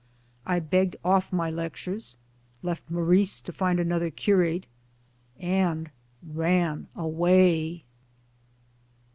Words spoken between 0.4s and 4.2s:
I begged off my; lectures, left Maurice to find another